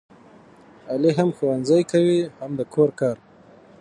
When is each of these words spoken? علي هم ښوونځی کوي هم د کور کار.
علي 0.91 1.11
هم 1.17 1.29
ښوونځی 1.37 1.81
کوي 1.91 2.19
هم 2.39 2.51
د 2.59 2.61
کور 2.73 2.89
کار. 2.99 3.17